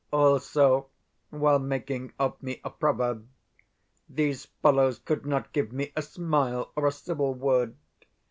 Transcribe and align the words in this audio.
Also, 0.11 0.87
while 1.29 1.59
making 1.59 2.11
of 2.17 2.41
me 2.41 2.59
a 2.63 2.71
proverb, 2.71 3.29
these 4.09 4.45
fellows 4.63 4.97
could 4.97 5.27
not 5.27 5.53
give 5.53 5.71
me 5.71 5.93
a 5.95 6.01
smile 6.01 6.71
or 6.75 6.87
a 6.87 6.91
civil 6.91 7.35
word. 7.35 7.75